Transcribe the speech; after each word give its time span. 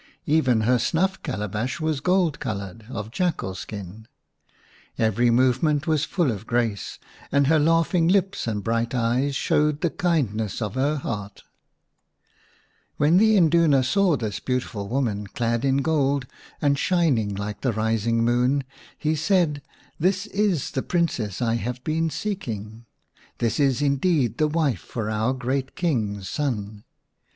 Even 0.25 0.61
her 0.61 0.79
snuff 0.79 1.21
calabash 1.21 1.79
was 1.79 1.99
gold 1.99 2.39
coloured, 2.39 2.85
of 2.89 3.11
jackal 3.11 3.53
skin,^ 3.53 4.07
Every 4.97 5.29
movement 5.29 5.85
was 5.85 6.05
full 6.05 6.31
of 6.31 6.47
grace, 6.47 6.97
and 7.31 7.45
her 7.45 7.59
laughing 7.59 8.07
lips 8.07 8.47
and 8.47 8.63
bright 8.63 8.95
eyes 8.95 9.35
showed 9.35 9.81
the 9.81 9.91
kindness 9.91 10.59
of 10.59 10.73
her 10.73 10.97
hear^X 11.03 11.41
When 12.97 13.17
the 13.17 13.37
Induna 13.37 13.83
saw 13.83 14.17
this 14.17 14.39
beautiful 14.39 14.87
woman 14.89 15.27
clad 15.27 15.63
in 15.63 15.83
gold 15.83 16.25
and 16.63 16.79
shining 16.79 17.35
like 17.35 17.61
the 17.61 17.71
rising 17.71 18.25
moon, 18.25 18.63
he 18.97 19.15
said," 19.15 19.61
This 19.99 20.25
is 20.25 20.71
the 20.71 20.81
Princess 20.81 21.43
I 21.43 21.57
have 21.57 21.83
been 21.83 22.09
seeking! 22.09 22.87
This 23.37 23.59
is 23.59 23.83
indeed 23.83 24.39
the 24.39 24.47
wife 24.47 24.79
for 24.81 25.11
our 25.11 25.31
great 25.35 25.75
King's 25.75 26.27
son 26.27 26.85